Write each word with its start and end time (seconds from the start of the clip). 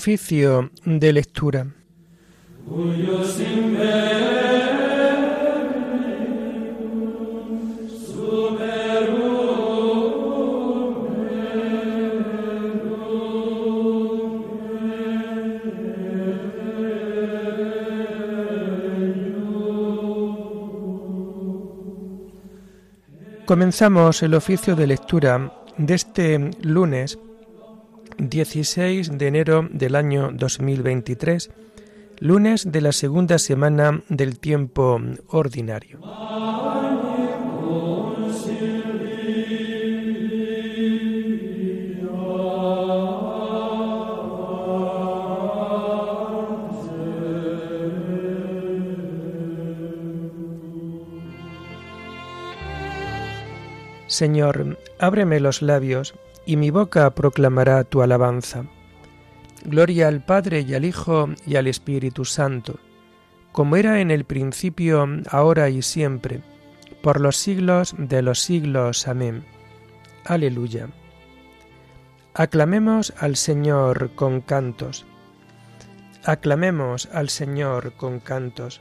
Oficio 0.00 0.70
de 0.86 1.12
lectura. 1.12 1.66
Comenzamos 23.44 24.22
el 24.22 24.34
oficio 24.34 24.74
de 24.74 24.86
lectura 24.86 25.52
de 25.76 25.94
este 25.94 26.50
lunes 26.62 27.18
16 28.20 29.16
de 29.16 29.26
enero 29.26 29.66
del 29.70 29.96
año 29.96 30.30
2023, 30.32 31.50
lunes 32.18 32.70
de 32.70 32.80
la 32.82 32.92
segunda 32.92 33.38
semana 33.38 34.02
del 34.08 34.38
tiempo 34.38 35.00
ordinario. 35.28 36.00
Señor, 54.06 54.76
ábreme 54.98 55.40
los 55.40 55.62
labios 55.62 56.14
y 56.50 56.56
mi 56.56 56.72
boca 56.72 57.08
proclamará 57.14 57.84
tu 57.84 58.02
alabanza. 58.02 58.64
Gloria 59.64 60.08
al 60.08 60.24
Padre 60.24 60.62
y 60.62 60.74
al 60.74 60.84
Hijo 60.84 61.28
y 61.46 61.54
al 61.54 61.68
Espíritu 61.68 62.24
Santo, 62.24 62.80
como 63.52 63.76
era 63.76 64.00
en 64.00 64.10
el 64.10 64.24
principio, 64.24 65.06
ahora 65.28 65.68
y 65.68 65.80
siempre, 65.80 66.42
por 67.04 67.20
los 67.20 67.36
siglos 67.36 67.94
de 67.96 68.22
los 68.22 68.40
siglos. 68.40 69.06
Amén. 69.06 69.44
Aleluya. 70.24 70.88
Aclamemos 72.34 73.14
al 73.18 73.36
Señor 73.36 74.10
con 74.16 74.40
cantos. 74.40 75.06
Aclamemos 76.24 77.08
al 77.12 77.28
Señor 77.28 77.92
con 77.92 78.18
cantos. 78.18 78.80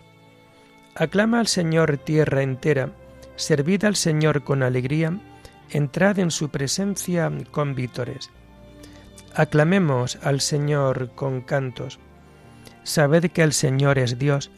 Aclama 0.95 1.39
al 1.39 1.45
Señor 1.45 1.97
tierra 1.97 2.41
entera, 2.41 2.89
servid 3.35 3.83
al 3.83 3.95
Señor 3.95 4.43
con 4.43 4.63
alegría, 4.63 5.21
entrad 5.71 6.19
en 6.19 6.31
su 6.31 6.49
presencia 6.49 7.31
con 7.51 7.75
vítores. 7.75 8.29
Aclamemos 9.35 10.17
al 10.23 10.41
Señor 10.41 11.11
con 11.15 11.41
cantos. 11.41 11.99
Sabed 12.83 13.31
que 13.31 13.43
el 13.43 13.53
Señor 13.53 13.99
es 13.99 14.17
Dios, 14.17 14.51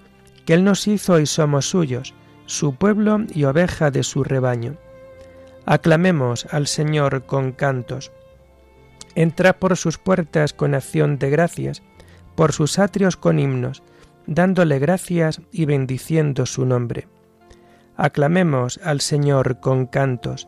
que 0.45 0.53
Él 0.53 0.64
nos 0.64 0.88
hizo 0.88 1.20
y 1.20 1.26
somos 1.26 1.70
suyos, 1.70 2.14
su 2.45 2.76
pueblo 2.76 3.20
y 3.34 3.44
oveja 3.44 3.92
de 3.92 4.03
su 4.03 4.23
rebaño. 4.23 4.78
Aclamemos 5.66 6.48
al 6.52 6.68
Señor 6.68 7.25
con 7.25 7.52
cantos. 7.52 8.12
Entrad 9.16 9.56
por 9.56 9.78
sus 9.78 9.98
puertas 9.98 10.53
con 10.53 10.73
acción 10.73 11.20
de 11.20 11.30
gracias, 11.30 11.84
por 12.36 12.53
sus 12.53 12.80
atrios 12.80 13.18
con 13.18 13.40
himnos, 13.40 13.84
dándole 14.25 14.80
gracias 14.80 15.42
y 15.52 15.66
bendiciendo 15.66 16.46
su 16.46 16.66
nombre. 16.66 17.07
Aclamemos 17.97 18.80
al 18.84 19.02
Señor 19.02 19.59
con 19.59 19.86
cantos. 19.86 20.47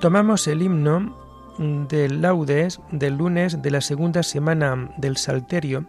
Tomamos 0.00 0.46
el 0.46 0.62
himno 0.62 1.16
del 1.58 2.22
laudes 2.22 2.80
del 2.92 3.16
lunes 3.16 3.62
de 3.62 3.72
la 3.72 3.80
segunda 3.80 4.22
semana 4.22 4.92
del 4.96 5.16
Salterio 5.16 5.86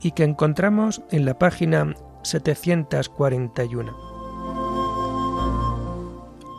y 0.00 0.12
que 0.12 0.22
encontramos 0.22 1.02
en 1.10 1.24
la 1.24 1.36
página 1.36 1.96
741. 2.22 3.96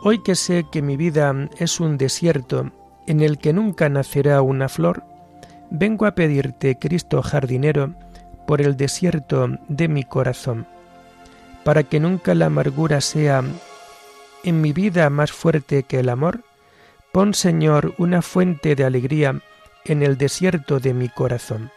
Hoy 0.04 0.22
que 0.22 0.34
sé 0.34 0.66
que 0.70 0.82
mi 0.82 0.98
vida 0.98 1.34
es 1.56 1.80
un 1.80 1.96
desierto 1.96 2.70
en 3.06 3.20
el 3.20 3.38
que 3.38 3.54
nunca 3.54 3.88
nacerá 3.88 4.42
una 4.42 4.68
flor, 4.68 5.02
vengo 5.70 6.04
a 6.04 6.14
pedirte, 6.14 6.78
Cristo 6.78 7.22
jardinero, 7.22 7.94
por 8.46 8.60
el 8.60 8.76
desierto 8.76 9.48
de 9.68 9.88
mi 9.88 10.04
corazón, 10.04 10.66
para 11.64 11.84
que 11.84 12.00
nunca 12.00 12.34
la 12.34 12.46
amargura 12.46 13.00
sea 13.00 13.42
en 14.44 14.60
mi 14.60 14.74
vida 14.74 15.08
más 15.08 15.32
fuerte 15.32 15.84
que 15.84 16.00
el 16.00 16.10
amor, 16.10 16.44
Pon, 17.12 17.34
Señor, 17.34 17.94
una 17.98 18.22
fuente 18.22 18.74
de 18.74 18.84
alegría 18.84 19.38
en 19.84 20.02
el 20.02 20.16
desierto 20.16 20.80
de 20.80 20.94
mi 20.94 21.10
corazón, 21.10 21.70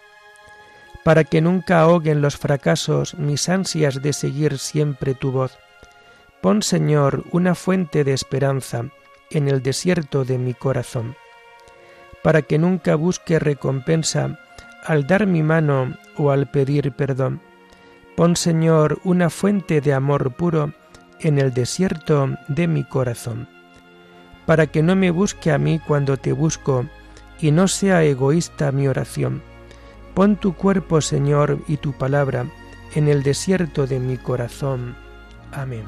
para 1.03 1.25
que 1.25 1.41
nunca 1.41 1.81
ahoguen 1.81 2.21
los 2.21 2.37
fracasos 2.37 3.15
mis 3.15 3.49
ansias 3.49 4.01
de 4.01 4.13
seguir 4.13 4.57
siempre 4.59 5.13
tu 5.13 5.33
voz. 5.33 5.57
Pon, 6.39 6.63
Señor, 6.63 7.25
una 7.31 7.53
fuente 7.53 8.05
de 8.05 8.13
esperanza 8.13 8.85
en 9.29 9.49
el 9.49 9.61
desierto 9.61 10.23
de 10.23 10.37
mi 10.37 10.53
corazón, 10.53 11.17
para 12.23 12.41
que 12.41 12.57
nunca 12.57 12.95
busque 12.95 13.37
recompensa 13.37 14.39
al 14.85 15.05
dar 15.05 15.27
mi 15.27 15.43
mano 15.43 15.97
o 16.15 16.31
al 16.31 16.49
pedir 16.49 16.93
perdón. 16.93 17.41
Pon, 18.15 18.37
Señor, 18.37 19.01
una 19.03 19.29
fuente 19.29 19.81
de 19.81 19.93
amor 19.93 20.33
puro 20.33 20.71
en 21.19 21.39
el 21.39 21.53
desierto 21.53 22.37
de 22.47 22.69
mi 22.69 22.85
corazón 22.85 23.53
para 24.45 24.67
que 24.67 24.83
no 24.83 24.95
me 24.95 25.11
busque 25.11 25.51
a 25.51 25.57
mí 25.57 25.79
cuando 25.79 26.17
te 26.17 26.31
busco, 26.31 26.85
y 27.39 27.51
no 27.51 27.67
sea 27.67 28.03
egoísta 28.03 28.71
mi 28.71 28.87
oración. 28.87 29.41
Pon 30.13 30.37
tu 30.37 30.53
cuerpo, 30.53 31.01
Señor, 31.01 31.59
y 31.67 31.77
tu 31.77 31.93
palabra 31.93 32.45
en 32.95 33.07
el 33.07 33.23
desierto 33.23 33.87
de 33.87 33.99
mi 33.99 34.17
corazón. 34.17 34.95
Amén. 35.51 35.83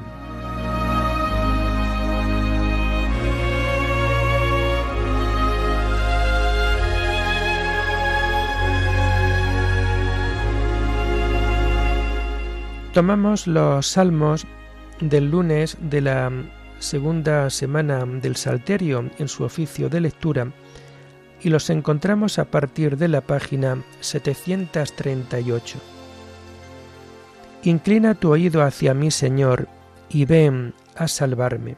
Tomamos 12.92 13.46
los 13.46 13.86
salmos 13.86 14.46
del 15.00 15.30
lunes 15.30 15.76
de 15.80 16.00
la 16.00 16.32
segunda 16.78 17.50
semana 17.50 18.04
del 18.06 18.36
Salterio 18.36 19.10
en 19.18 19.28
su 19.28 19.44
oficio 19.44 19.88
de 19.88 20.00
lectura 20.00 20.52
y 21.40 21.50
los 21.50 21.70
encontramos 21.70 22.38
a 22.38 22.44
partir 22.44 22.96
de 22.96 23.08
la 23.08 23.20
página 23.20 23.82
738. 24.00 25.78
Inclina 27.64 28.14
tu 28.14 28.30
oído 28.30 28.62
hacia 28.62 28.94
mí, 28.94 29.10
Señor, 29.10 29.68
y 30.08 30.24
ven 30.24 30.74
a 30.96 31.08
salvarme. 31.08 31.76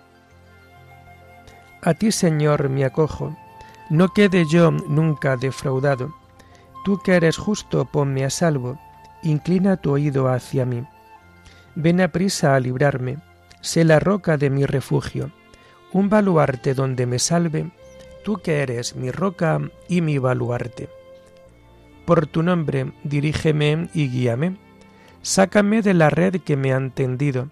A 1.82 1.94
ti, 1.94 2.12
Señor, 2.12 2.68
me 2.68 2.84
acojo, 2.84 3.36
no 3.88 4.12
quede 4.12 4.44
yo 4.46 4.70
nunca 4.70 5.36
defraudado. 5.36 6.14
Tú 6.84 6.98
que 7.02 7.14
eres 7.16 7.36
justo, 7.38 7.86
ponme 7.86 8.24
a 8.24 8.30
salvo, 8.30 8.78
inclina 9.22 9.76
tu 9.76 9.92
oído 9.92 10.28
hacia 10.28 10.64
mí. 10.64 10.84
Ven 11.74 12.00
a 12.00 12.08
prisa 12.08 12.54
a 12.54 12.60
librarme 12.60 13.18
sé 13.60 13.84
la 13.84 14.00
roca 14.00 14.36
de 14.36 14.50
mi 14.50 14.64
refugio, 14.64 15.30
un 15.92 16.08
baluarte 16.08 16.74
donde 16.74 17.06
me 17.06 17.18
salve, 17.18 17.70
tú 18.24 18.38
que 18.38 18.60
eres 18.60 18.96
mi 18.96 19.10
roca 19.10 19.60
y 19.88 20.00
mi 20.00 20.18
baluarte. 20.18 20.88
Por 22.04 22.26
tu 22.26 22.42
nombre 22.42 22.92
dirígeme 23.04 23.88
y 23.94 24.08
guíame, 24.08 24.56
sácame 25.22 25.82
de 25.82 25.94
la 25.94 26.10
red 26.10 26.40
que 26.40 26.56
me 26.56 26.72
han 26.72 26.90
tendido, 26.90 27.48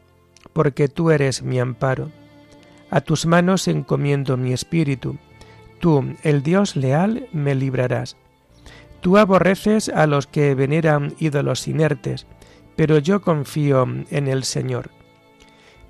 porque 0.52 0.88
tú 0.88 1.10
eres 1.10 1.42
mi 1.42 1.60
amparo. 1.60 2.10
A 2.90 3.00
tus 3.00 3.26
manos 3.26 3.68
encomiendo 3.68 4.36
mi 4.36 4.52
espíritu, 4.52 5.18
tú, 5.78 6.16
el 6.22 6.42
Dios 6.42 6.74
leal, 6.74 7.28
me 7.32 7.54
librarás. 7.54 8.16
Tú 9.00 9.16
aborreces 9.16 9.88
a 9.88 10.06
los 10.06 10.26
que 10.26 10.54
veneran 10.54 11.14
ídolos 11.18 11.68
inertes, 11.68 12.26
pero 12.74 12.98
yo 12.98 13.22
confío 13.22 13.86
en 14.10 14.28
el 14.28 14.44
Señor. 14.44 14.90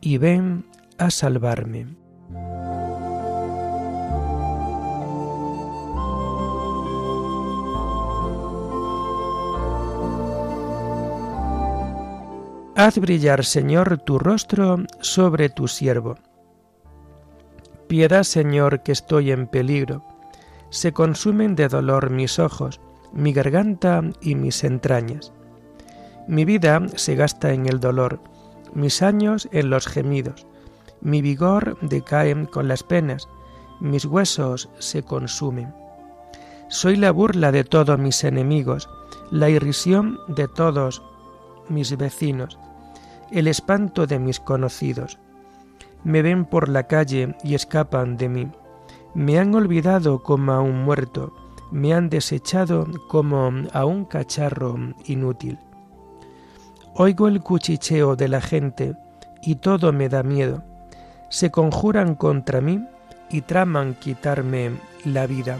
y 0.00 0.18
ven 0.18 0.66
a 0.98 1.10
salvarme. 1.10 1.86
Haz 12.76 12.96
brillar, 12.98 13.44
Señor, 13.44 13.98
tu 13.98 14.20
rostro 14.20 14.84
sobre 15.00 15.48
tu 15.48 15.66
siervo. 15.66 16.14
Piedad, 17.88 18.22
Señor, 18.22 18.84
que 18.84 18.92
estoy 18.92 19.32
en 19.32 19.48
peligro. 19.48 20.04
Se 20.70 20.92
consumen 20.92 21.56
de 21.56 21.66
dolor 21.66 22.10
mis 22.10 22.38
ojos, 22.38 22.80
mi 23.12 23.32
garganta 23.32 24.02
y 24.20 24.36
mis 24.36 24.62
entrañas. 24.62 25.32
Mi 26.28 26.44
vida 26.44 26.86
se 26.94 27.16
gasta 27.16 27.52
en 27.52 27.66
el 27.66 27.80
dolor, 27.80 28.20
mis 28.74 29.02
años 29.02 29.48
en 29.52 29.70
los 29.70 29.86
gemidos, 29.86 30.46
mi 31.00 31.22
vigor 31.22 31.78
decae 31.80 32.46
con 32.46 32.68
las 32.68 32.82
penas, 32.82 33.28
mis 33.80 34.04
huesos 34.04 34.68
se 34.78 35.02
consumen. 35.02 35.74
Soy 36.68 36.96
la 36.96 37.12
burla 37.12 37.52
de 37.52 37.64
todos 37.64 37.98
mis 37.98 38.24
enemigos, 38.24 38.88
la 39.30 39.48
irrisión 39.48 40.18
de 40.28 40.48
todos 40.48 41.02
mis 41.68 41.96
vecinos 41.96 42.58
el 43.30 43.46
espanto 43.46 44.06
de 44.06 44.18
mis 44.18 44.40
conocidos. 44.40 45.18
Me 46.04 46.22
ven 46.22 46.44
por 46.44 46.68
la 46.68 46.84
calle 46.84 47.36
y 47.44 47.54
escapan 47.54 48.16
de 48.16 48.28
mí. 48.28 48.48
Me 49.14 49.38
han 49.38 49.54
olvidado 49.54 50.22
como 50.22 50.52
a 50.52 50.60
un 50.60 50.84
muerto, 50.84 51.32
me 51.70 51.92
han 51.92 52.08
desechado 52.08 52.86
como 53.08 53.50
a 53.72 53.84
un 53.84 54.04
cacharro 54.04 54.76
inútil. 55.06 55.58
Oigo 57.00 57.28
el 57.28 57.40
cuchicheo 57.40 58.16
de 58.16 58.26
la 58.26 58.40
gente 58.40 58.96
y 59.40 59.54
todo 59.54 59.92
me 59.92 60.08
da 60.08 60.24
miedo. 60.24 60.64
Se 61.28 61.52
conjuran 61.52 62.16
contra 62.16 62.60
mí 62.60 62.84
y 63.30 63.42
traman 63.42 63.94
quitarme 63.94 64.72
la 65.04 65.28
vida. 65.28 65.58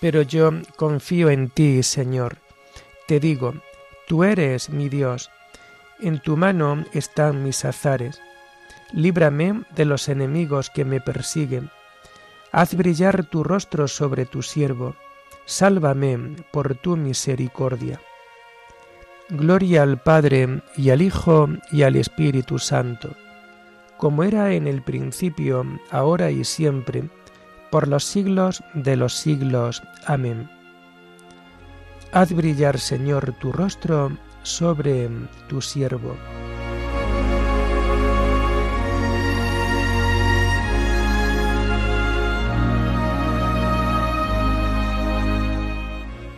Pero 0.00 0.22
yo 0.22 0.50
confío 0.76 1.28
en 1.28 1.50
ti, 1.50 1.82
Señor. 1.82 2.38
Te 3.06 3.20
digo, 3.20 3.52
tú 4.08 4.24
eres 4.24 4.70
mi 4.70 4.88
Dios 4.88 5.30
en 6.00 6.20
tu 6.20 6.36
mano 6.36 6.84
están 6.92 7.42
mis 7.42 7.64
azares. 7.64 8.20
Líbrame 8.92 9.62
de 9.74 9.84
los 9.84 10.08
enemigos 10.08 10.70
que 10.70 10.84
me 10.84 11.00
persiguen. 11.00 11.70
Haz 12.50 12.74
brillar 12.74 13.24
tu 13.24 13.42
rostro 13.42 13.88
sobre 13.88 14.26
tu 14.26 14.42
siervo. 14.42 14.94
Sálvame 15.44 16.36
por 16.50 16.76
tu 16.76 16.96
misericordia. 16.96 18.00
Gloria 19.28 19.82
al 19.82 19.98
Padre 19.98 20.62
y 20.76 20.90
al 20.90 21.02
Hijo 21.02 21.48
y 21.72 21.82
al 21.82 21.96
Espíritu 21.96 22.60
Santo, 22.60 23.10
como 23.96 24.22
era 24.22 24.52
en 24.52 24.68
el 24.68 24.82
principio, 24.82 25.66
ahora 25.90 26.30
y 26.30 26.44
siempre, 26.44 27.10
por 27.72 27.88
los 27.88 28.04
siglos 28.04 28.62
de 28.74 28.94
los 28.94 29.14
siglos. 29.14 29.82
Amén. 30.06 30.48
Haz 32.12 32.32
brillar, 32.32 32.78
Señor, 32.78 33.34
tu 33.40 33.50
rostro 33.50 34.16
sobre 34.44 35.10
tu 35.48 35.60
siervo. 35.60 36.16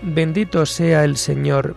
Bendito 0.01 0.65
sea 0.65 1.05
el 1.05 1.19
Señor, 1.19 1.77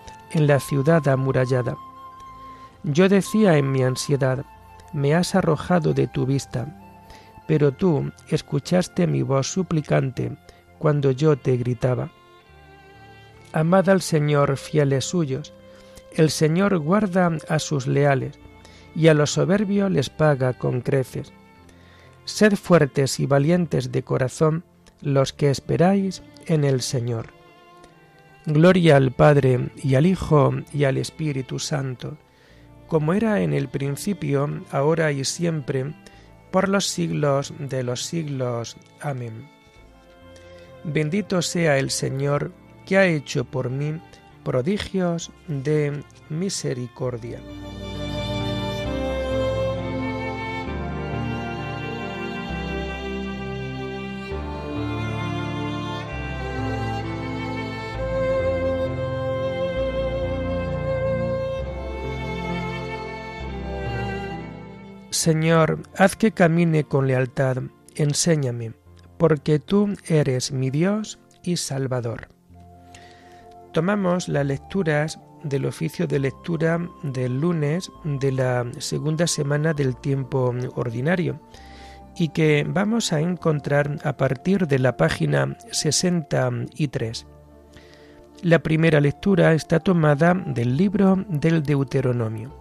en 0.33 0.47
la 0.47 0.59
ciudad 0.59 1.07
amurallada. 1.07 1.77
Yo 2.83 3.09
decía 3.09 3.57
en 3.57 3.71
mi 3.71 3.83
ansiedad, 3.83 4.45
me 4.93 5.13
has 5.13 5.35
arrojado 5.35 5.93
de 5.93 6.07
tu 6.07 6.25
vista, 6.25 6.67
pero 7.47 7.71
tú 7.71 8.11
escuchaste 8.29 9.07
mi 9.07 9.21
voz 9.21 9.47
suplicante 9.51 10.37
cuando 10.79 11.11
yo 11.11 11.37
te 11.37 11.57
gritaba. 11.57 12.11
Amad 13.53 13.89
al 13.89 14.01
Señor 14.01 14.57
fieles 14.57 15.05
suyos. 15.05 15.53
El 16.13 16.29
Señor 16.29 16.77
guarda 16.79 17.31
a 17.47 17.59
sus 17.59 17.87
leales, 17.87 18.39
y 18.95 19.07
a 19.07 19.13
los 19.13 19.31
soberbios 19.31 19.91
les 19.91 20.09
paga 20.09 20.53
con 20.53 20.81
creces. 20.81 21.31
Sed 22.25 22.55
fuertes 22.55 23.19
y 23.19 23.25
valientes 23.25 23.91
de 23.91 24.03
corazón 24.03 24.63
los 25.01 25.33
que 25.33 25.49
esperáis 25.49 26.21
en 26.45 26.63
el 26.63 26.81
Señor. 26.81 27.40
Gloria 28.45 28.97
al 28.97 29.11
Padre 29.11 29.69
y 29.83 29.95
al 29.95 30.07
Hijo 30.07 30.51
y 30.73 30.85
al 30.85 30.97
Espíritu 30.97 31.59
Santo, 31.59 32.17
como 32.87 33.13
era 33.13 33.41
en 33.41 33.53
el 33.53 33.69
principio, 33.69 34.63
ahora 34.71 35.11
y 35.11 35.23
siempre, 35.23 35.93
por 36.49 36.67
los 36.67 36.87
siglos 36.87 37.53
de 37.59 37.83
los 37.83 38.03
siglos. 38.03 38.77
Amén. 38.99 39.47
Bendito 40.83 41.41
sea 41.41 41.77
el 41.77 41.91
Señor, 41.91 42.51
que 42.85 42.97
ha 42.97 43.05
hecho 43.05 43.45
por 43.45 43.69
mí 43.69 44.01
prodigios 44.43 45.31
de 45.47 46.03
misericordia. 46.29 47.39
Señor, 65.21 65.83
haz 65.99 66.15
que 66.15 66.31
camine 66.31 66.83
con 66.83 67.05
lealtad, 67.05 67.57
enséñame, 67.93 68.73
porque 69.19 69.59
tú 69.59 69.93
eres 70.07 70.51
mi 70.51 70.71
Dios 70.71 71.19
y 71.43 71.57
Salvador. 71.57 72.29
Tomamos 73.71 74.27
las 74.27 74.47
lecturas 74.47 75.19
del 75.43 75.67
oficio 75.67 76.07
de 76.07 76.17
lectura 76.17 76.79
del 77.03 77.39
lunes 77.39 77.91
de 78.03 78.31
la 78.31 78.65
segunda 78.79 79.27
semana 79.27 79.75
del 79.75 79.95
tiempo 79.95 80.55
ordinario 80.73 81.39
y 82.17 82.29
que 82.29 82.65
vamos 82.67 83.13
a 83.13 83.19
encontrar 83.19 83.99
a 84.03 84.17
partir 84.17 84.65
de 84.65 84.79
la 84.79 84.97
página 84.97 85.55
63. 85.69 87.27
La 88.41 88.57
primera 88.57 88.99
lectura 88.99 89.53
está 89.53 89.79
tomada 89.79 90.33
del 90.33 90.75
libro 90.75 91.23
del 91.29 91.61
Deuteronomio, 91.61 92.60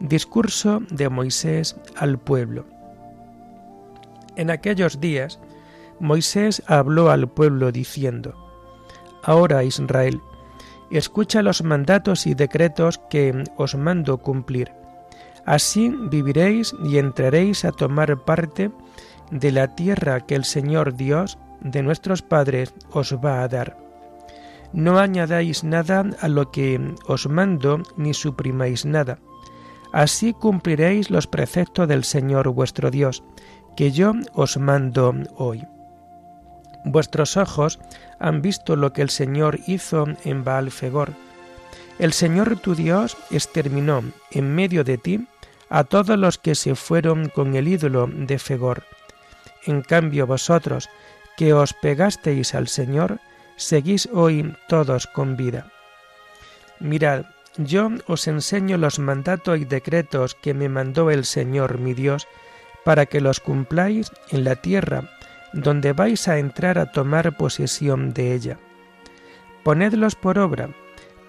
Discurso 0.00 0.82
de 0.90 1.08
Moisés 1.08 1.76
al 1.96 2.18
pueblo. 2.18 2.66
En 4.36 4.50
aquellos 4.50 5.00
días, 5.00 5.40
Moisés 6.00 6.62
habló 6.66 7.10
al 7.10 7.28
pueblo 7.28 7.72
diciendo, 7.72 8.34
Ahora, 9.22 9.64
Israel, 9.64 10.20
escucha 10.90 11.42
los 11.42 11.62
mandatos 11.62 12.26
y 12.26 12.34
decretos 12.34 13.00
que 13.10 13.44
os 13.56 13.74
mando 13.74 14.18
cumplir. 14.18 14.70
Así 15.46 15.88
viviréis 15.88 16.74
y 16.84 16.98
entraréis 16.98 17.64
a 17.64 17.72
tomar 17.72 18.24
parte 18.24 18.70
de 19.30 19.50
la 19.50 19.74
tierra 19.74 20.20
que 20.26 20.34
el 20.34 20.44
Señor 20.44 20.94
Dios 20.94 21.38
de 21.60 21.82
nuestros 21.82 22.20
padres 22.20 22.74
os 22.90 23.14
va 23.14 23.42
a 23.42 23.48
dar. 23.48 23.78
No 24.72 24.98
añadáis 24.98 25.64
nada 25.64 26.04
a 26.20 26.28
lo 26.28 26.50
que 26.50 26.94
os 27.06 27.28
mando, 27.28 27.82
ni 27.96 28.12
suprimáis 28.12 28.84
nada. 28.84 29.18
Así 29.96 30.34
cumpliréis 30.34 31.08
los 31.08 31.26
preceptos 31.26 31.88
del 31.88 32.04
Señor 32.04 32.50
vuestro 32.50 32.90
Dios, 32.90 33.24
que 33.78 33.92
yo 33.92 34.12
os 34.34 34.58
mando 34.58 35.14
hoy. 35.36 35.64
Vuestros 36.84 37.38
ojos 37.38 37.78
han 38.18 38.42
visto 38.42 38.76
lo 38.76 38.92
que 38.92 39.00
el 39.00 39.08
Señor 39.08 39.58
hizo 39.66 40.04
en 40.22 40.44
Baalfegor. 40.44 41.14
El 41.98 42.12
Señor 42.12 42.58
tu 42.58 42.74
Dios 42.74 43.16
exterminó 43.30 44.04
en 44.32 44.54
medio 44.54 44.84
de 44.84 44.98
ti 44.98 45.26
a 45.70 45.82
todos 45.82 46.18
los 46.18 46.36
que 46.36 46.54
se 46.54 46.74
fueron 46.74 47.30
con 47.30 47.56
el 47.56 47.66
ídolo 47.66 48.06
de 48.06 48.38
Fegor. 48.38 48.82
En 49.64 49.80
cambio 49.80 50.26
vosotros, 50.26 50.90
que 51.38 51.54
os 51.54 51.72
pegasteis 51.72 52.54
al 52.54 52.68
Señor, 52.68 53.18
seguís 53.56 54.10
hoy 54.12 54.54
todos 54.68 55.06
con 55.06 55.38
vida. 55.38 55.72
Mirad, 56.80 57.24
yo 57.58 57.90
os 58.06 58.28
enseño 58.28 58.76
los 58.76 58.98
mandatos 58.98 59.58
y 59.58 59.64
decretos 59.64 60.34
que 60.34 60.54
me 60.54 60.68
mandó 60.68 61.10
el 61.10 61.24
Señor 61.24 61.78
mi 61.78 61.94
Dios, 61.94 62.26
para 62.84 63.06
que 63.06 63.20
los 63.20 63.40
cumpláis 63.40 64.12
en 64.30 64.44
la 64.44 64.56
tierra 64.56 65.10
donde 65.52 65.92
vais 65.92 66.28
a 66.28 66.38
entrar 66.38 66.78
a 66.78 66.92
tomar 66.92 67.36
posesión 67.36 68.12
de 68.12 68.34
ella. 68.34 68.58
Ponedlos 69.64 70.14
por 70.14 70.38
obra, 70.38 70.68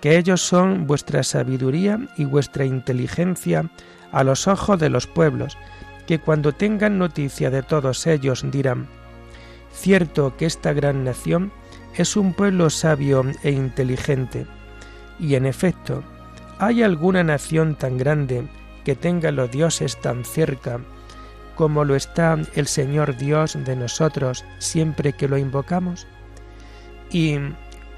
que 0.01 0.17
ellos 0.17 0.41
son 0.41 0.85
vuestra 0.85 1.23
sabiduría 1.23 1.99
y 2.17 2.25
vuestra 2.25 2.65
inteligencia 2.65 3.69
a 4.11 4.23
los 4.23 4.47
ojos 4.47 4.79
de 4.79 4.89
los 4.89 5.07
pueblos, 5.07 5.57
que 6.05 6.19
cuando 6.19 6.51
tengan 6.51 6.97
noticia 6.97 7.49
de 7.49 7.63
todos 7.63 8.05
ellos 8.05 8.45
dirán, 8.51 8.87
cierto 9.73 10.35
que 10.37 10.45
esta 10.45 10.73
gran 10.73 11.03
nación 11.03 11.51
es 11.95 12.15
un 12.15 12.33
pueblo 12.33 12.69
sabio 12.69 13.25
e 13.43 13.51
inteligente, 13.51 14.45
y 15.19 15.35
en 15.35 15.45
efecto, 15.45 16.03
¿hay 16.59 16.83
alguna 16.83 17.23
nación 17.23 17.75
tan 17.75 17.97
grande 17.97 18.47
que 18.83 18.95
tenga 18.95 19.31
los 19.31 19.51
dioses 19.51 19.99
tan 19.99 20.23
cerca 20.23 20.79
como 21.55 21.83
lo 21.83 21.95
está 21.95 22.37
el 22.55 22.67
Señor 22.67 23.17
Dios 23.17 23.57
de 23.65 23.75
nosotros 23.75 24.45
siempre 24.59 25.13
que 25.13 25.27
lo 25.27 25.37
invocamos? 25.37 26.07
¿Y 27.11 27.37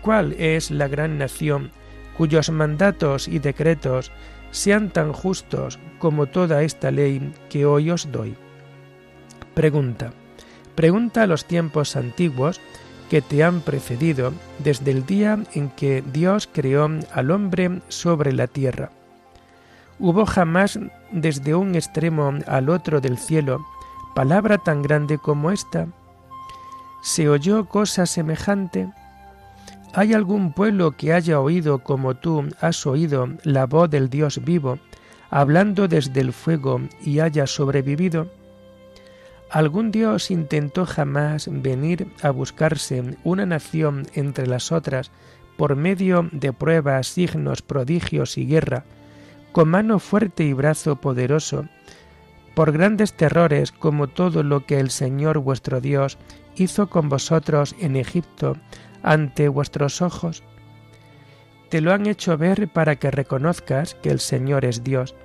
cuál 0.01 0.33
es 0.33 0.71
la 0.71 0.87
gran 0.87 1.17
nación 1.17 1.71
cuyos 2.17 2.49
mandatos 2.49 3.27
y 3.27 3.39
decretos 3.39 4.11
sean 4.51 4.89
tan 4.89 5.13
justos 5.13 5.79
como 5.99 6.27
toda 6.27 6.63
esta 6.63 6.91
ley 6.91 7.33
que 7.49 7.65
hoy 7.65 7.91
os 7.91 8.11
doy? 8.11 8.35
Pregunta. 9.53 10.13
Pregunta 10.75 11.23
a 11.23 11.27
los 11.27 11.45
tiempos 11.45 11.95
antiguos 11.95 12.61
que 13.09 13.21
te 13.21 13.43
han 13.43 13.61
precedido 13.61 14.33
desde 14.59 14.91
el 14.91 15.05
día 15.05 15.39
en 15.53 15.69
que 15.69 16.03
Dios 16.13 16.49
creó 16.51 16.89
al 17.13 17.31
hombre 17.31 17.81
sobre 17.89 18.31
la 18.33 18.47
tierra 18.47 18.91
¿Hubo 20.01 20.25
jamás 20.25 20.79
desde 21.11 21.55
un 21.55 21.75
extremo 21.75 22.33
al 22.47 22.69
otro 22.69 23.01
del 23.01 23.17
cielo 23.17 23.65
palabra 24.15 24.57
tan 24.57 24.81
grande 24.81 25.17
como 25.17 25.51
esta? 25.51 25.87
¿Se 27.03 27.27
oyó 27.27 27.65
cosa 27.65 28.05
semejante? 28.05 28.89
¿Hay 29.93 30.13
algún 30.13 30.53
pueblo 30.53 30.91
que 30.91 31.11
haya 31.11 31.41
oído 31.41 31.79
como 31.79 32.15
tú 32.15 32.47
has 32.61 32.85
oído 32.85 33.27
la 33.43 33.65
voz 33.65 33.89
del 33.89 34.09
Dios 34.09 34.41
vivo, 34.45 34.79
hablando 35.29 35.89
desde 35.89 36.21
el 36.21 36.31
fuego 36.31 36.79
y 37.03 37.19
haya 37.19 37.45
sobrevivido? 37.45 38.27
¿Algún 39.49 39.91
Dios 39.91 40.29
intentó 40.29 40.85
jamás 40.85 41.49
venir 41.51 42.07
a 42.21 42.29
buscarse 42.29 43.17
una 43.23 43.47
nación 43.47 44.05
entre 44.13 44.45
las 44.45 44.71
otras 44.71 45.11
por 45.57 45.75
medio 45.75 46.29
de 46.31 46.53
pruebas, 46.53 47.07
signos, 47.07 47.63
prodigios 47.63 48.37
y 48.37 48.45
guerra, 48.45 48.85
con 49.51 49.69
mano 49.69 49.97
fuerte 49.97 50.43
y 50.43 50.53
brazo 50.53 50.97
poderoso, 50.97 51.65
por 52.53 52.71
grandes 52.71 53.13
terrores 53.13 53.71
como 53.71 54.07
todo 54.07 54.43
lo 54.43 54.67
que 54.67 54.79
el 54.79 54.91
Señor 54.91 55.39
vuestro 55.39 55.81
Dios 55.81 56.19
hizo 56.55 56.89
con 56.89 57.09
vosotros 57.09 57.75
en 57.79 57.95
Egipto 57.95 58.55
ante 59.01 59.47
vuestros 59.47 60.03
ojos? 60.03 60.43
Te 61.69 61.81
lo 61.81 61.91
han 61.91 62.05
hecho 62.05 62.37
ver 62.37 62.67
para 62.67 62.97
que 62.97 63.09
reconozcas 63.09 63.95
que 63.95 64.11
el 64.11 64.19
Señor 64.19 64.63
es 64.63 64.83
Dios 64.83 65.15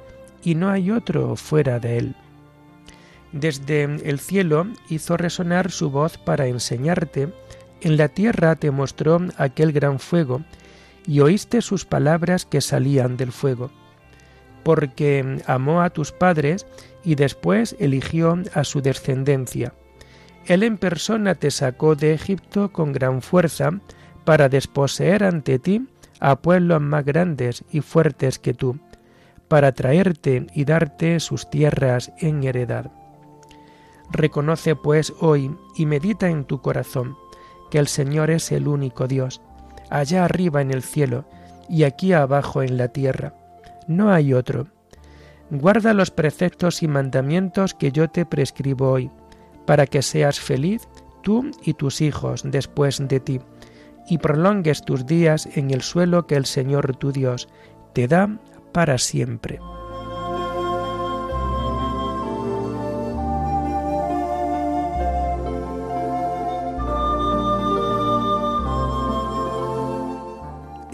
y 0.43 0.55
no 0.55 0.71
hay 0.71 0.91
otro 0.91 1.37
fuera 1.37 1.79
de 1.79 1.99
él. 1.99 2.17
Desde 3.35 3.85
el 3.85 4.19
cielo 4.19 4.67
hizo 4.89 5.19
resonar 5.19 5.71
su 5.71 5.91
voz 5.91 6.17
para 6.17 6.47
enseñarte, 6.47 7.29
en 7.83 7.99
la 7.99 8.09
tierra 8.09 8.57
te 8.57 8.71
mostró 8.71 9.21
aquel 9.37 9.73
gran 9.73 9.99
fuego, 9.99 10.43
y 11.07 11.21
oíste 11.21 11.61
sus 11.61 11.85
palabras 11.85 12.47
que 12.47 12.63
salían 12.63 13.19
del 13.19 13.31
fuego 13.31 13.71
porque 14.65 15.43
amó 15.47 15.83
a 15.83 15.91
tus 15.91 16.11
padres 16.11 16.67
y 17.05 17.15
después 17.15 17.77
eligió 17.79 18.43
a 18.55 18.65
su 18.65 18.81
descendencia. 18.81 19.75
Él 20.47 20.63
en 20.65 20.79
persona 20.79 21.37
te 21.37 21.51
sacó 21.51 21.95
de 21.95 22.15
Egipto 22.15 22.73
con 22.73 22.93
gran 22.93 23.23
fuerza 23.23 23.71
para 24.25 24.49
desposeer 24.49 25.23
ante 25.23 25.59
ti 25.59 25.87
a 26.19 26.37
pueblos 26.37 26.81
más 26.81 27.05
grandes 27.05 27.65
y 27.71 27.83
fuertes 27.83 28.39
que 28.39 28.55
tú, 28.55 28.79
para 29.49 29.73
traerte 29.73 30.47
y 30.55 30.65
darte 30.65 31.21
sus 31.21 31.49
tierras 31.51 32.13
en 32.19 32.43
heredad. 32.43 32.91
Reconoce 34.11 34.77
pues 34.77 35.13
hoy 35.21 35.57
y 35.77 35.87
medita 35.87 36.29
en 36.29 36.45
tu 36.45 36.61
corazón 36.61 37.17
que 37.71 37.79
el 37.79 37.89
Señor 37.89 38.31
es 38.31 38.53
el 38.53 38.69
único 38.69 39.09
Dios, 39.09 39.41
allá 39.91 40.25
arriba 40.25 40.61
en 40.63 40.71
el 40.71 40.83
cielo 40.83 41.25
y 41.69 41.85
aquí 41.85 42.13
abajo 42.13 42.63
en 42.63 42.77
la 42.77 42.89
tierra 42.89 43.35
no 43.87 44.13
hay 44.13 44.33
otro. 44.33 44.67
Guarda 45.51 45.95
los 45.95 46.11
preceptos 46.11 46.83
y 46.83 46.89
mandamientos 46.89 47.75
que 47.75 47.93
yo 47.93 48.09
te 48.09 48.27
prescribo 48.27 48.91
hoy, 48.91 49.11
para 49.67 49.87
que 49.87 50.03
seas 50.03 50.41
feliz 50.41 50.89
tú 51.23 51.51
y 51.63 51.75
tus 51.75 52.01
hijos 52.01 52.43
después 52.45 53.07
de 53.07 53.21
ti, 53.21 53.41
y 54.09 54.19
prolongues 54.19 54.83
tus 54.83 55.07
días 55.07 55.49
en 55.55 55.71
el 55.71 55.83
suelo 55.83 56.27
que 56.27 56.37
el 56.37 56.47
Señor 56.47 56.97
tu 56.97 57.13
Dios 57.13 57.49
te 57.93 58.09
da 58.09 58.39
para 58.73 58.99
siempre. 58.99 59.61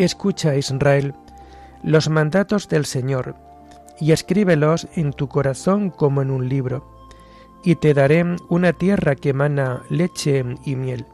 Escucha, 0.01 0.57
Israel, 0.57 1.13
los 1.83 2.09
mandatos 2.09 2.71
del 2.71 2.87
Señor, 2.87 3.35
y 4.01 4.13
escríbelos 4.13 4.89
en 4.97 5.13
tu 5.13 5.29
corazón 5.29 5.91
como 5.91 6.23
en 6.23 6.31
un 6.31 6.49
libro, 6.49 6.91
y 7.63 7.75
te 7.75 7.93
daré 7.93 8.25
una 8.49 8.73
tierra 8.73 9.15
que 9.15 9.29
emana 9.29 9.83
leche 9.91 10.43
y 10.65 10.75
miel. 10.75 11.05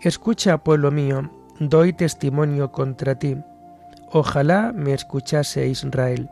Escucha, 0.00 0.58
pueblo 0.58 0.92
mío, 0.92 1.32
doy 1.58 1.92
testimonio 1.92 2.70
contra 2.70 3.16
ti. 3.16 3.36
Ojalá 4.12 4.70
me 4.72 4.94
escuchase 4.94 5.66
Israel, 5.66 6.30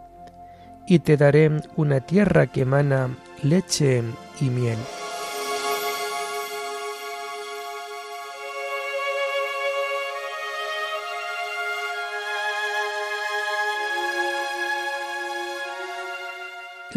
y 0.86 1.00
te 1.00 1.16
daré 1.16 1.50
una 1.74 1.98
tierra 1.98 2.46
que 2.46 2.60
emana 2.60 3.08
leche 3.42 4.04
y 4.40 4.48
miel. 4.48 4.78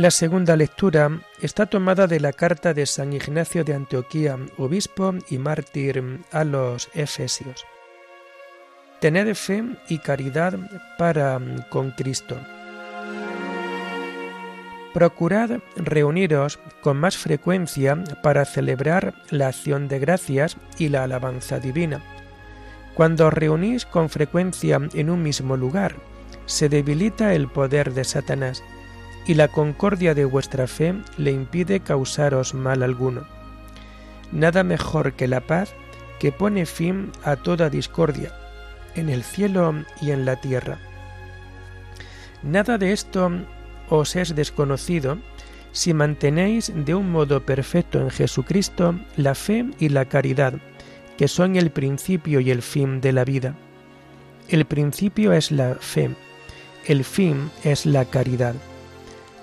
La 0.01 0.10
segunda 0.10 0.55
lectura 0.55 1.22
está 1.41 1.67
tomada 1.67 2.08
de 2.08 2.20
la 2.20 2.34
carta 2.34 2.74
de 2.74 2.88
San 2.88 3.13
Ignacio 3.13 3.63
de 3.63 3.75
Antioquía, 3.75 4.36
obispo 4.58 5.13
y 5.29 5.38
mártir 5.38 6.22
a 6.31 6.43
los 6.43 6.89
Efesios. 6.96 7.67
Tened 9.00 9.36
fe 9.36 9.63
y 9.89 10.00
caridad 10.00 10.58
para 10.98 11.39
con 11.70 11.91
Cristo. 11.91 12.36
Procurad 14.91 15.60
reuniros 15.75 16.58
con 16.81 16.98
más 16.98 17.15
frecuencia 17.15 18.03
para 18.24 18.46
celebrar 18.46 19.13
la 19.29 19.50
acción 19.50 19.88
de 19.88 20.00
gracias 20.00 20.58
y 20.79 20.89
la 20.89 21.03
alabanza 21.03 21.60
divina. 21.60 22.01
Cuando 22.96 23.27
os 23.27 23.34
reunís 23.34 23.86
con 23.86 24.10
frecuencia 24.10 24.79
en 24.96 25.12
un 25.12 25.22
mismo 25.22 25.58
lugar, 25.58 25.93
se 26.48 26.70
debilita 26.70 27.36
el 27.36 27.48
poder 27.48 27.93
de 27.93 28.03
Satanás 28.03 28.63
y 29.25 29.36
la 29.36 29.48
concordia 29.48 30.13
de 30.13 30.25
vuestra 30.25 30.68
fe 30.68 30.96
le 31.18 31.32
impide 31.32 31.80
causaros 31.80 32.54
mal 32.54 32.84
alguno. 32.84 33.25
Nada 34.32 34.63
mejor 34.63 35.13
que 35.13 35.28
la 35.28 35.42
paz 35.42 35.74
que 36.20 36.32
pone 36.32 36.66
fin 36.66 37.12
a 37.24 37.36
toda 37.36 37.70
discordia, 37.70 38.32
en 38.96 39.10
el 39.10 39.24
cielo 39.24 39.74
y 40.01 40.12
en 40.12 40.25
la 40.25 40.36
tierra. 40.36 40.78
Nada 42.44 42.78
de 42.78 42.92
esto 42.92 43.32
os 43.90 44.16
es 44.16 44.36
desconocido 44.36 45.18
si 45.72 45.94
mantenéis 45.94 46.72
de 46.75 46.96
un 46.96 47.12
modo 47.12 47.46
perfecto 47.46 48.00
en 48.00 48.10
Jesucristo 48.10 48.96
la 49.16 49.36
fe 49.36 49.66
y 49.80 49.90
la 49.90 50.06
caridad, 50.06 50.54
que 51.18 51.28
son 51.28 51.56
el 51.56 51.72
principio 51.72 52.40
y 52.40 52.51
el 52.51 52.62
fin 52.62 53.01
de 53.01 53.13
la 53.13 53.24
vida. 53.24 53.56
El 54.50 54.66
principio 54.66 55.34
es 55.34 55.51
la 55.51 55.75
fe, 55.75 56.10
el 56.86 57.04
fin 57.04 57.50
es 57.63 57.86
la 57.86 58.06
caridad. 58.06 58.56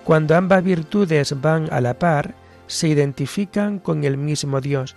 Cuando 0.08 0.36
ambas 0.36 0.64
virtudes 0.64 1.38
van 1.38 1.70
a 1.70 1.82
la 1.82 1.98
par, 1.98 2.34
se 2.66 2.88
identifican 2.88 3.78
con 3.78 4.04
el 4.04 4.16
mismo 4.16 4.62
Dios 4.62 4.96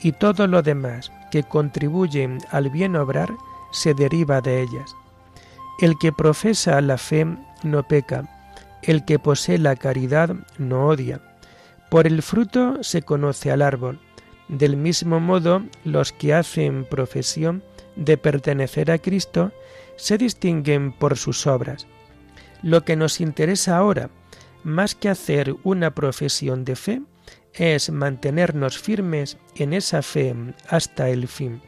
y 0.00 0.10
todo 0.10 0.48
lo 0.48 0.62
demás 0.62 1.12
que 1.30 1.44
contribuyen 1.44 2.38
al 2.50 2.68
bien 2.68 2.96
obrar 2.96 3.30
se 3.70 3.94
deriva 3.94 4.40
de 4.40 4.60
ellas. 4.60 4.96
El 5.80 5.96
que 5.96 6.10
profesa 6.10 6.80
la 6.80 6.98
fe 6.98 7.24
no 7.62 7.84
peca, 7.86 8.24
el 8.82 9.04
que 9.04 9.20
posee 9.20 9.58
la 9.58 9.76
caridad 9.76 10.34
no 10.58 10.88
odia. 10.88 11.20
Por 11.88 12.08
el 12.08 12.20
fruto 12.20 12.82
se 12.82 13.02
conoce 13.02 13.52
al 13.52 13.62
árbol. 13.62 14.00
Del 14.48 14.76
mismo 14.76 15.20
modo, 15.20 15.62
los 15.84 16.10
que 16.10 16.34
hacen 16.34 16.84
profesión 16.84 17.62
de 17.94 18.16
pertenecer 18.16 18.90
a 18.90 18.98
Cristo 18.98 19.52
se 19.94 20.18
distinguen 20.18 20.90
por 20.90 21.16
sus 21.16 21.46
obras. 21.46 21.86
Lo 22.60 22.84
que 22.84 22.96
nos 22.96 23.20
interesa 23.20 23.76
ahora, 23.76 24.10
más 24.68 24.94
que 24.94 25.08
hacer 25.08 25.56
una 25.64 25.94
profesión 25.94 26.64
de 26.64 26.76
fe, 26.76 27.02
es 27.54 27.90
mantenernos 27.90 28.78
firmes 28.78 29.36
en 29.56 29.72
esa 29.72 30.02
fe 30.02 30.34
hasta 30.68 31.08
el 31.08 31.26
fin. 31.26 31.60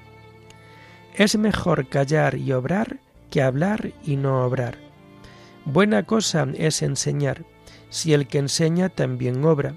Es 1.14 1.37
mejor 1.37 1.88
callar 1.88 2.37
y 2.37 2.52
obrar 2.52 2.99
que 3.30 3.42
hablar 3.42 3.92
y 4.04 4.16
no 4.16 4.45
obrar. 4.45 4.78
Buena 5.64 6.04
cosa 6.04 6.47
es 6.54 6.83
enseñar, 6.83 7.45
si 7.88 8.12
el 8.12 8.26
que 8.26 8.38
enseña 8.38 8.88
también 8.88 9.45
obra. 9.45 9.76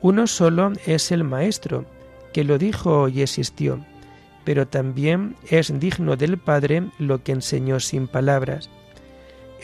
Uno 0.00 0.26
solo 0.26 0.72
es 0.86 1.10
el 1.12 1.24
Maestro, 1.24 1.86
que 2.32 2.44
lo 2.44 2.58
dijo 2.58 3.08
y 3.08 3.22
existió, 3.22 3.84
pero 4.44 4.66
también 4.68 5.36
es 5.48 5.78
digno 5.78 6.16
del 6.16 6.38
Padre 6.38 6.90
lo 6.98 7.22
que 7.22 7.32
enseñó 7.32 7.80
sin 7.80 8.06
palabras. 8.08 8.70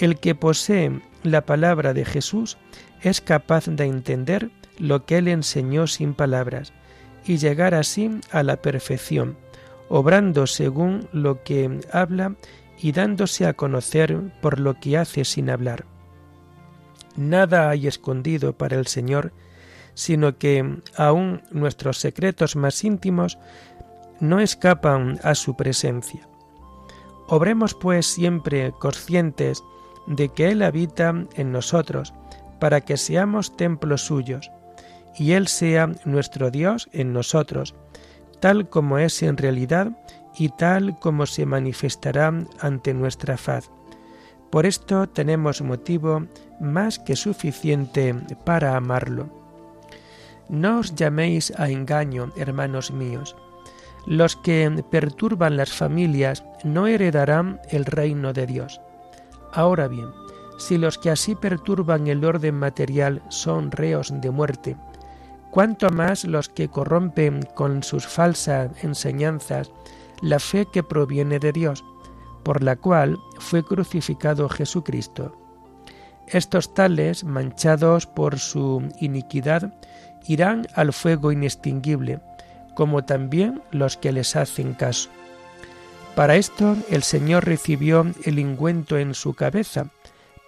El 0.01 0.19
que 0.19 0.35
posee 0.35 1.03
la 1.23 1.45
palabra 1.45 1.93
de 1.93 2.07
Jesús 2.07 2.57
es 3.03 3.21
capaz 3.21 3.67
de 3.67 3.85
entender 3.85 4.51
lo 4.79 5.05
que 5.05 5.19
él 5.19 5.29
enseñó 5.29 5.87
sin 5.87 6.15
palabras 6.15 6.73
y 7.27 7.37
llegar 7.37 7.75
así 7.75 8.11
a 8.33 8.43
la 8.43 8.57
perfección, 8.57 9.37
obrando 9.91 10.47
según 10.47 11.07
lo 11.13 11.43
que 11.43 11.81
habla 11.93 12.35
y 12.79 12.93
dándose 12.93 13.47
a 13.47 13.53
conocer 13.53 14.19
por 14.41 14.59
lo 14.59 14.81
que 14.81 14.97
hace 14.97 15.27
sin 15.27 15.51
hablar. 15.51 15.85
Nada 17.17 17.69
hay 17.69 17.87
escondido 17.87 18.55
para 18.57 18.77
el 18.77 18.87
Señor, 18.87 19.35
sino 19.93 20.39
que 20.39 20.79
aun 20.97 21.43
nuestros 21.51 21.99
secretos 21.99 22.57
más 22.57 22.85
íntimos 22.85 23.39
no 24.19 24.41
escapan 24.41 25.21
a 25.23 25.35
su 25.35 25.57
presencia. 25.57 26.27
Obremos 27.29 27.75
pues 27.75 28.07
siempre 28.07 28.73
conscientes 28.79 29.63
de 30.07 30.29
que 30.29 30.51
Él 30.51 30.63
habita 30.63 31.15
en 31.35 31.53
nosotros, 31.53 32.13
para 32.59 32.81
que 32.81 32.97
seamos 32.97 33.57
templos 33.57 34.03
suyos, 34.03 34.51
y 35.17 35.33
Él 35.33 35.49
sea 35.49 35.91
nuestro 36.05 36.51
Dios 36.51 36.89
en 36.93 37.13
nosotros, 37.13 37.75
tal 38.41 38.69
como 38.69 38.99
es 38.99 39.23
en 39.23 39.37
realidad 39.37 39.93
y 40.37 40.49
tal 40.51 40.99
como 40.99 41.27
se 41.27 41.47
manifestará 41.47 42.33
ante 42.61 42.95
nuestra 42.95 43.37
faz. 43.37 43.71
Por 44.51 44.67
esto 44.67 45.09
tenemos 45.09 45.63
motivo 45.63 46.27
más 46.61 46.99
que 46.99 47.15
suficiente 47.17 48.15
para 48.45 48.77
amarlo. 48.77 49.29
No 50.49 50.81
os 50.81 50.95
llaméis 50.97 51.53
a 51.57 51.71
engaño, 51.71 52.33
hermanos 52.37 52.91
míos. 52.91 53.37
Los 54.07 54.35
que 54.35 54.83
perturban 54.91 55.57
las 55.57 55.71
familias 55.71 56.43
no 56.65 56.89
heredarán 56.89 57.61
el 57.71 57.85
reino 57.85 58.33
de 58.33 58.47
Dios. 58.47 58.81
Ahora 59.53 59.89
bien, 59.89 60.11
si 60.59 60.79
los 60.79 60.99
que 60.99 61.11
así 61.11 61.35
perturban 61.35 62.07
el 62.07 62.25
orden 62.25 62.55
material 62.55 63.23
son 63.29 63.71
reos 63.71 64.13
de 64.21 64.31
muerte, 64.31 64.77
cuánto 65.51 65.91
más 65.91 66.25
los 66.25 66.49
que 66.49 66.69
corrompen 66.69 67.43
con 67.55 67.83
sus 67.83 68.07
falsas 68.07 68.71
enseñanzas 68.85 69.71
la 70.23 70.39
fe 70.39 70.67
que 70.71 70.83
proviene 70.83 71.39
de 71.39 71.53
Dios, 71.53 71.85
por 72.43 72.63
la 72.63 72.77
cual 72.77 73.19
fue 73.39 73.65
crucificado 73.65 74.49
Jesucristo. 74.49 75.37
Estos 76.27 76.75
tales, 76.75 77.25
manchados 77.25 78.07
por 78.07 78.39
su 78.39 78.87
iniquidad, 79.01 79.75
irán 80.27 80.67
al 80.75 80.93
fuego 80.93 81.33
inextinguible, 81.33 82.21
como 82.77 83.05
también 83.05 83.63
los 83.73 83.97
que 83.97 84.13
les 84.13 84.37
hacen 84.37 84.75
caso. 84.75 85.11
Para 86.15 86.37
esto 86.37 86.77
el 86.91 87.03
Señor 87.03 87.47
recibió 87.47 88.07
el 88.25 88.39
ingüento 88.39 88.99
en 88.99 89.15
su 89.15 89.35
cabeza, 89.35 89.87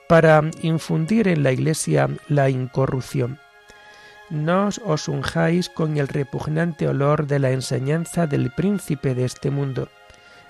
para 0.09 0.43
infundir 0.63 1.29
en 1.29 1.43
la 1.43 1.53
Iglesia 1.53 2.09
la 2.29 2.51
incorrupción 2.51 3.39
no 4.33 4.71
os 4.87 5.09
unjáis 5.09 5.69
con 5.69 5.99
el 5.99 6.09
repugnante 6.09 6.89
olor 6.89 7.27
de 7.27 7.39
la 7.39 7.51
enseñanza 7.51 8.27
del 8.27 8.51
príncipe 8.51 9.15
de 9.15 9.27
este 9.27 9.51
mundo, 9.51 9.91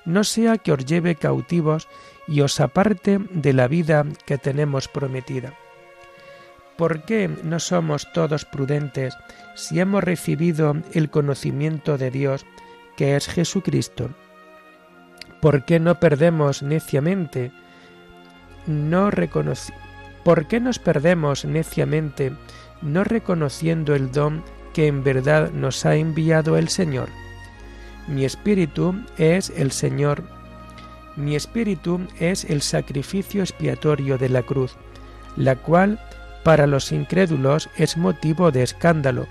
no 0.04 0.22
sea 0.22 0.56
que 0.56 0.70
os 0.70 0.84
lleve 0.86 1.16
cautivos 1.16 1.88
y 2.28 2.42
os 2.42 2.60
aparte 2.60 3.18
de 3.18 3.52
la 3.52 3.66
vida 3.66 4.06
que 4.24 4.38
tenemos 4.38 4.86
prometida. 4.86 5.54
¿Por 6.76 7.02
qué 7.02 7.28
no 7.42 7.58
somos 7.58 8.10
todos 8.12 8.44
prudentes 8.44 9.16
si 9.56 9.80
hemos 9.80 10.04
recibido 10.04 10.76
el 10.92 11.10
conocimiento 11.10 11.98
de 11.98 12.12
Dios, 12.12 12.46
que 12.96 13.16
es 13.16 13.26
Jesucristo? 13.26 14.10
¿Por 15.42 15.64
qué 15.64 15.80
no 15.80 15.98
perdemos 15.98 16.62
neciamente? 16.62 17.50
No 18.68 19.10
¿Por 20.22 20.46
qué 20.46 20.60
nos 20.60 20.78
perdemos 20.78 21.44
neciamente 21.44 22.32
no 22.80 23.02
reconociendo 23.02 23.96
el 23.96 24.12
don 24.12 24.44
que 24.72 24.86
en 24.86 25.02
verdad 25.02 25.50
nos 25.50 25.84
ha 25.84 25.96
enviado 25.96 26.56
el 26.56 26.68
Señor. 26.68 27.08
Mi 28.06 28.24
espíritu 28.24 28.94
es 29.18 29.50
el 29.56 29.72
Señor. 29.72 30.22
Mi 31.16 31.34
espíritu 31.34 32.00
es 32.20 32.44
el 32.44 32.62
sacrificio 32.62 33.42
expiatorio 33.42 34.18
de 34.18 34.28
la 34.28 34.42
cruz, 34.42 34.76
la 35.36 35.56
cual 35.56 35.98
para 36.44 36.68
los 36.68 36.92
incrédulos 36.92 37.68
es 37.76 37.96
motivo 37.96 38.52
de 38.52 38.62
escándalo, 38.62 39.26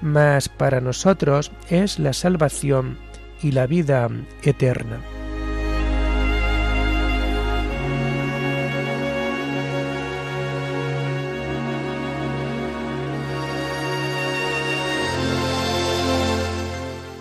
mas 0.00 0.48
para 0.48 0.80
nosotros 0.80 1.50
es 1.70 1.98
la 1.98 2.12
salvación 2.12 2.98
y 3.42 3.50
la 3.50 3.66
vida 3.66 4.08
eterna. 4.44 5.00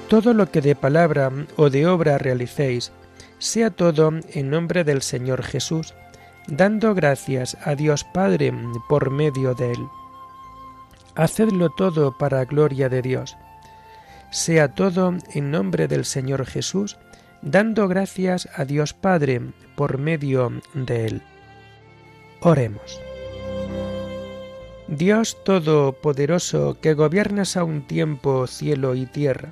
Todo 0.09 0.33
lo 0.33 0.51
que 0.51 0.61
de 0.61 0.75
palabra 0.75 1.31
o 1.55 1.69
de 1.69 1.87
obra 1.87 2.17
realicéis, 2.17 2.91
sea 3.39 3.71
todo 3.71 4.11
en 4.33 4.49
nombre 4.49 4.83
del 4.83 5.01
Señor 5.01 5.41
Jesús, 5.43 5.93
dando 6.47 6.93
gracias 6.93 7.57
a 7.63 7.75
Dios 7.75 8.03
Padre 8.03 8.53
por 8.87 9.09
medio 9.09 9.55
de 9.55 9.71
Él. 9.71 9.87
Hacedlo 11.15 11.69
todo 11.69 12.17
para 12.17 12.45
gloria 12.45 12.87
de 12.87 13.01
Dios. 13.01 13.35
Sea 14.31 14.75
todo 14.75 15.15
en 15.33 15.51
nombre 15.51 15.87
del 15.87 16.05
Señor 16.05 16.45
Jesús, 16.45 16.97
dando 17.41 17.87
gracias 17.87 18.47
a 18.55 18.65
Dios 18.65 18.93
Padre 18.93 19.41
por 19.75 19.97
medio 19.97 20.51
de 20.73 21.07
Él. 21.07 21.21
Oremos. 22.41 23.01
Dios 24.87 25.43
Todopoderoso, 25.43 26.77
que 26.79 26.93
gobiernas 26.93 27.57
a 27.57 27.63
un 27.63 27.87
tiempo 27.87 28.45
cielo 28.45 28.93
y 28.93 29.07
tierra, 29.07 29.51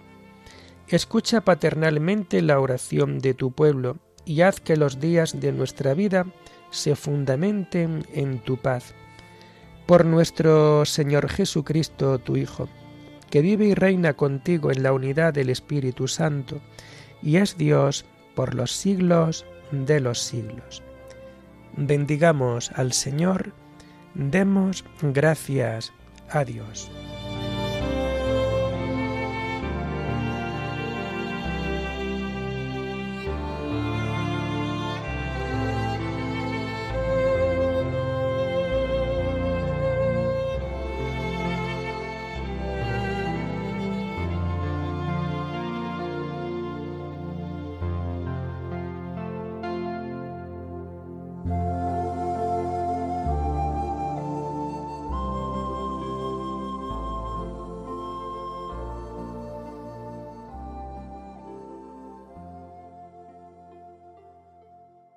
Escucha 0.87 1.41
paternalmente 1.41 2.41
la 2.41 2.59
oración 2.59 3.19
de 3.19 3.33
tu 3.33 3.51
pueblo 3.51 3.97
y 4.25 4.41
haz 4.41 4.59
que 4.59 4.77
los 4.77 4.99
días 4.99 5.39
de 5.39 5.51
nuestra 5.51 5.93
vida 5.93 6.25
se 6.71 6.95
fundamenten 6.95 8.05
en 8.13 8.39
tu 8.39 8.57
paz. 8.57 8.93
Por 9.85 10.05
nuestro 10.05 10.85
Señor 10.85 11.29
Jesucristo, 11.29 12.19
tu 12.19 12.37
Hijo, 12.37 12.69
que 13.29 13.41
vive 13.41 13.65
y 13.65 13.73
reina 13.73 14.13
contigo 14.13 14.71
en 14.71 14.83
la 14.83 14.93
unidad 14.93 15.33
del 15.33 15.49
Espíritu 15.49 16.07
Santo, 16.07 16.61
y 17.21 17.37
es 17.37 17.57
Dios 17.57 18.05
por 18.35 18.53
los 18.53 18.71
siglos 18.71 19.45
de 19.71 19.99
los 19.99 20.19
siglos. 20.19 20.83
Bendigamos 21.75 22.71
al 22.71 22.93
Señor, 22.93 23.53
demos 24.13 24.85
gracias 25.01 25.91
a 26.29 26.43
Dios. 26.43 26.91